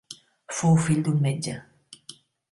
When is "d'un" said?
1.07-1.19